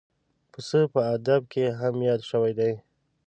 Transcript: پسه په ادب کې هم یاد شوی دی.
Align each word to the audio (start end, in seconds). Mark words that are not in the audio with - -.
پسه 0.51 0.79
په 0.93 1.01
ادب 1.15 1.41
کې 1.53 1.63
هم 1.79 1.95
یاد 2.07 2.21
شوی 2.29 2.53
دی. 2.59 2.71